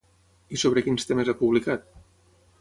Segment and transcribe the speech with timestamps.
[0.57, 1.87] I sobre quins temes ha publicat?